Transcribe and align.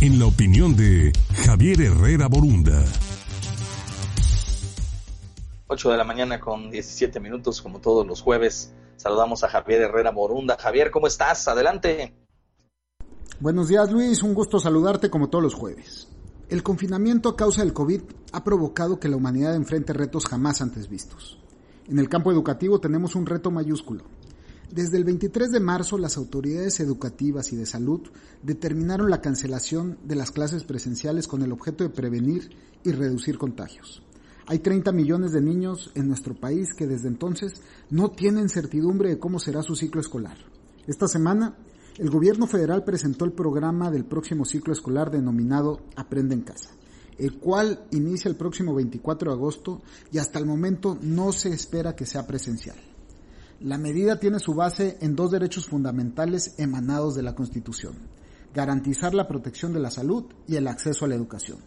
en 0.00 0.18
la 0.18 0.26
opinión 0.26 0.74
de 0.76 1.12
Javier 1.44 1.82
Herrera 1.82 2.26
Borunda. 2.26 2.82
8 5.66 5.90
de 5.90 5.96
la 5.96 6.04
mañana 6.04 6.40
con 6.40 6.70
17 6.70 7.20
minutos, 7.20 7.60
como 7.60 7.80
todos 7.80 8.06
los 8.06 8.22
jueves. 8.22 8.72
Saludamos 8.96 9.44
a 9.44 9.48
Javier 9.48 9.82
Herrera 9.82 10.10
Borunda. 10.10 10.56
Javier, 10.58 10.90
¿cómo 10.90 11.06
estás? 11.06 11.46
Adelante. 11.48 12.14
Buenos 13.40 13.68
días, 13.68 13.92
Luis. 13.92 14.22
Un 14.22 14.32
gusto 14.32 14.58
saludarte 14.58 15.10
como 15.10 15.28
todos 15.28 15.44
los 15.44 15.54
jueves. 15.54 16.08
El 16.48 16.62
confinamiento 16.62 17.28
a 17.28 17.36
causa 17.36 17.62
del 17.62 17.74
COVID 17.74 18.00
ha 18.32 18.42
provocado 18.42 18.98
que 18.98 19.08
la 19.08 19.16
humanidad 19.16 19.54
enfrente 19.54 19.92
retos 19.92 20.26
jamás 20.26 20.62
antes 20.62 20.88
vistos. 20.88 21.38
En 21.88 21.98
el 21.98 22.08
campo 22.08 22.32
educativo 22.32 22.80
tenemos 22.80 23.14
un 23.14 23.26
reto 23.26 23.50
mayúsculo, 23.50 24.04
desde 24.72 24.98
el 24.98 25.04
23 25.04 25.50
de 25.50 25.58
marzo, 25.58 25.98
las 25.98 26.16
autoridades 26.16 26.78
educativas 26.78 27.52
y 27.52 27.56
de 27.56 27.66
salud 27.66 28.02
determinaron 28.42 29.10
la 29.10 29.20
cancelación 29.20 29.98
de 30.04 30.14
las 30.14 30.30
clases 30.30 30.62
presenciales 30.62 31.26
con 31.26 31.42
el 31.42 31.50
objeto 31.50 31.82
de 31.82 31.90
prevenir 31.90 32.50
y 32.84 32.92
reducir 32.92 33.36
contagios. 33.36 34.02
Hay 34.46 34.60
30 34.60 34.92
millones 34.92 35.32
de 35.32 35.40
niños 35.40 35.90
en 35.94 36.06
nuestro 36.06 36.34
país 36.34 36.72
que 36.72 36.86
desde 36.86 37.08
entonces 37.08 37.62
no 37.90 38.10
tienen 38.10 38.48
certidumbre 38.48 39.08
de 39.08 39.18
cómo 39.18 39.40
será 39.40 39.62
su 39.62 39.74
ciclo 39.74 40.00
escolar. 40.00 40.38
Esta 40.86 41.08
semana, 41.08 41.56
el 41.98 42.08
gobierno 42.08 42.46
federal 42.46 42.84
presentó 42.84 43.24
el 43.24 43.32
programa 43.32 43.90
del 43.90 44.04
próximo 44.04 44.44
ciclo 44.44 44.72
escolar 44.72 45.10
denominado 45.10 45.80
Aprende 45.96 46.34
en 46.34 46.42
casa, 46.42 46.70
el 47.18 47.38
cual 47.38 47.86
inicia 47.90 48.28
el 48.28 48.36
próximo 48.36 48.74
24 48.74 49.30
de 49.30 49.36
agosto 49.36 49.82
y 50.12 50.18
hasta 50.18 50.38
el 50.38 50.46
momento 50.46 50.96
no 51.02 51.32
se 51.32 51.50
espera 51.50 51.96
que 51.96 52.06
sea 52.06 52.26
presencial. 52.26 52.89
La 53.60 53.76
medida 53.76 54.18
tiene 54.18 54.38
su 54.38 54.54
base 54.54 54.96
en 55.02 55.14
dos 55.14 55.32
derechos 55.32 55.66
fundamentales 55.66 56.54
emanados 56.56 57.14
de 57.14 57.22
la 57.22 57.34
Constitución, 57.34 57.92
garantizar 58.54 59.12
la 59.12 59.28
protección 59.28 59.74
de 59.74 59.80
la 59.80 59.90
salud 59.90 60.24
y 60.48 60.56
el 60.56 60.66
acceso 60.66 61.04
a 61.04 61.08
la 61.08 61.14
educación. 61.14 61.58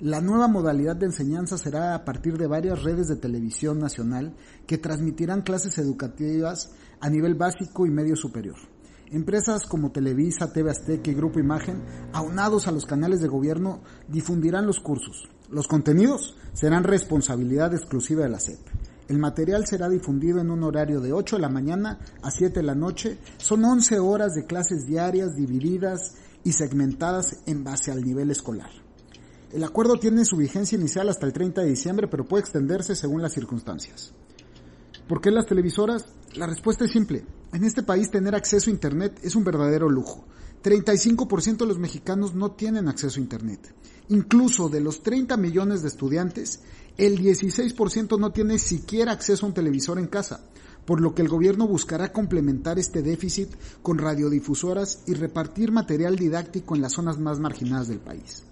La 0.00 0.22
nueva 0.22 0.48
modalidad 0.48 0.96
de 0.96 1.04
enseñanza 1.04 1.58
será 1.58 1.94
a 1.94 2.06
partir 2.06 2.38
de 2.38 2.46
varias 2.46 2.82
redes 2.82 3.08
de 3.08 3.16
televisión 3.16 3.78
nacional 3.78 4.36
que 4.66 4.78
transmitirán 4.78 5.42
clases 5.42 5.76
educativas 5.76 6.70
a 6.98 7.10
nivel 7.10 7.34
básico 7.34 7.84
y 7.84 7.90
medio 7.90 8.16
superior. 8.16 8.56
Empresas 9.10 9.66
como 9.66 9.92
Televisa, 9.92 10.50
TV 10.50 10.70
Azteca 10.70 11.10
y 11.10 11.14
Grupo 11.14 11.40
Imagen, 11.40 11.82
aunados 12.14 12.68
a 12.68 12.72
los 12.72 12.86
canales 12.86 13.20
de 13.20 13.28
gobierno, 13.28 13.82
difundirán 14.08 14.66
los 14.66 14.80
cursos. 14.80 15.28
Los 15.50 15.68
contenidos 15.68 16.38
serán 16.54 16.84
responsabilidad 16.84 17.74
exclusiva 17.74 18.22
de 18.22 18.30
la 18.30 18.40
SEP. 18.40 18.77
El 19.08 19.18
material 19.18 19.66
será 19.66 19.88
difundido 19.88 20.38
en 20.40 20.50
un 20.50 20.62
horario 20.62 21.00
de 21.00 21.14
8 21.14 21.36
de 21.36 21.42
la 21.42 21.48
mañana 21.48 21.98
a 22.22 22.30
7 22.30 22.60
de 22.60 22.66
la 22.66 22.74
noche. 22.74 23.18
Son 23.38 23.64
11 23.64 23.98
horas 23.98 24.34
de 24.34 24.44
clases 24.44 24.86
diarias 24.86 25.34
divididas 25.34 26.16
y 26.44 26.52
segmentadas 26.52 27.38
en 27.46 27.64
base 27.64 27.90
al 27.90 28.04
nivel 28.04 28.30
escolar. 28.30 28.70
El 29.50 29.64
acuerdo 29.64 29.96
tiene 29.96 30.26
su 30.26 30.36
vigencia 30.36 30.76
inicial 30.76 31.08
hasta 31.08 31.24
el 31.24 31.32
30 31.32 31.62
de 31.62 31.70
diciembre, 31.70 32.06
pero 32.06 32.26
puede 32.26 32.42
extenderse 32.42 32.94
según 32.94 33.22
las 33.22 33.32
circunstancias. 33.32 34.12
¿Por 35.08 35.22
qué 35.22 35.30
las 35.30 35.46
televisoras? 35.46 36.04
La 36.34 36.46
respuesta 36.46 36.84
es 36.84 36.90
simple. 36.90 37.24
En 37.52 37.64
este 37.64 37.82
país 37.82 38.10
tener 38.10 38.34
acceso 38.34 38.68
a 38.68 38.72
Internet 38.72 39.20
es 39.22 39.34
un 39.34 39.44
verdadero 39.44 39.88
lujo. 39.88 40.24
35% 40.62 41.58
de 41.58 41.66
los 41.66 41.78
mexicanos 41.78 42.34
no 42.34 42.52
tienen 42.52 42.88
acceso 42.88 43.18
a 43.18 43.22
Internet. 43.22 43.74
Incluso 44.10 44.68
de 44.68 44.80
los 44.80 45.02
30 45.02 45.36
millones 45.36 45.82
de 45.82 45.88
estudiantes, 45.88 46.60
el 46.98 47.18
16% 47.18 48.18
no 48.18 48.32
tiene 48.32 48.58
siquiera 48.58 49.12
acceso 49.12 49.46
a 49.46 49.48
un 49.48 49.54
televisor 49.54 49.98
en 49.98 50.08
casa, 50.08 50.40
por 50.84 51.00
lo 51.00 51.14
que 51.14 51.22
el 51.22 51.28
gobierno 51.28 51.66
buscará 51.66 52.12
complementar 52.12 52.78
este 52.78 53.02
déficit 53.02 53.50
con 53.82 53.98
radiodifusoras 53.98 55.02
y 55.06 55.14
repartir 55.14 55.72
material 55.72 56.16
didáctico 56.16 56.74
en 56.74 56.82
las 56.82 56.92
zonas 56.92 57.18
más 57.18 57.38
marginadas 57.38 57.88
del 57.88 58.00
país. 58.00 58.44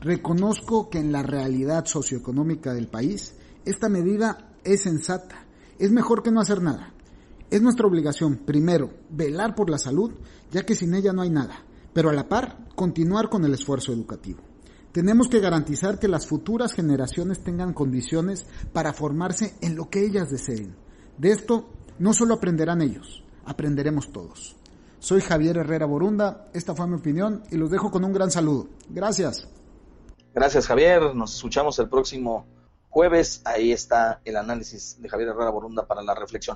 Reconozco 0.00 0.90
que 0.90 0.98
en 0.98 1.12
la 1.12 1.22
realidad 1.22 1.86
socioeconómica 1.86 2.74
del 2.74 2.88
país, 2.88 3.34
esta 3.64 3.88
medida 3.88 4.52
es 4.64 4.82
sensata. 4.82 5.46
Es 5.78 5.92
mejor 5.92 6.22
que 6.22 6.30
no 6.30 6.40
hacer 6.40 6.60
nada. 6.60 6.92
Es 7.54 7.62
nuestra 7.62 7.86
obligación, 7.86 8.38
primero, 8.38 8.90
velar 9.10 9.54
por 9.54 9.70
la 9.70 9.78
salud, 9.78 10.10
ya 10.50 10.66
que 10.66 10.74
sin 10.74 10.92
ella 10.92 11.12
no 11.12 11.22
hay 11.22 11.30
nada, 11.30 11.62
pero 11.92 12.10
a 12.10 12.12
la 12.12 12.28
par, 12.28 12.58
continuar 12.74 13.28
con 13.28 13.44
el 13.44 13.54
esfuerzo 13.54 13.92
educativo. 13.92 14.40
Tenemos 14.90 15.28
que 15.28 15.38
garantizar 15.38 16.00
que 16.00 16.08
las 16.08 16.26
futuras 16.26 16.72
generaciones 16.72 17.44
tengan 17.44 17.72
condiciones 17.72 18.44
para 18.72 18.92
formarse 18.92 19.54
en 19.60 19.76
lo 19.76 19.88
que 19.88 20.04
ellas 20.04 20.32
deseen. 20.32 20.74
De 21.16 21.30
esto 21.30 21.70
no 22.00 22.12
solo 22.12 22.34
aprenderán 22.34 22.82
ellos, 22.82 23.22
aprenderemos 23.44 24.10
todos. 24.10 24.56
Soy 24.98 25.20
Javier 25.20 25.58
Herrera 25.58 25.86
Borunda, 25.86 26.48
esta 26.54 26.74
fue 26.74 26.88
mi 26.88 26.96
opinión 26.96 27.44
y 27.52 27.56
los 27.56 27.70
dejo 27.70 27.88
con 27.88 28.04
un 28.04 28.12
gran 28.12 28.32
saludo. 28.32 28.66
Gracias. 28.88 29.46
Gracias 30.34 30.66
Javier, 30.66 31.14
nos 31.14 31.36
escuchamos 31.36 31.78
el 31.78 31.88
próximo 31.88 32.46
jueves. 32.94 33.42
Ahí 33.44 33.70
está 33.70 34.20
el 34.24 34.36
análisis 34.36 34.96
de 35.00 35.08
Javier 35.08 35.28
Herrera 35.28 35.50
Borunda 35.50 35.86
para 35.86 36.02
la 36.02 36.16
reflexión. 36.16 36.52